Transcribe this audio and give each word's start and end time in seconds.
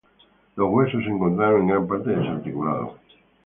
Los 0.55 0.67
huesos 0.71 1.03
se 1.03 1.11
encontraron 1.11 1.61
en 1.61 1.67
gran 1.67 1.87
parte 1.87 2.09
desarticulados. 2.09 2.99